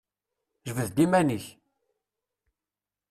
[0.67, 1.45] Jbed-d iman-ik!